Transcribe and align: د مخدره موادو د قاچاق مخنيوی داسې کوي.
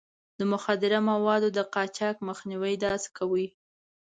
د 0.39 0.41
مخدره 0.51 0.99
موادو 1.09 1.49
د 1.57 1.59
قاچاق 1.73 2.15
مخنيوی 2.27 2.73
داسې 2.85 3.09
کوي. 3.17 3.47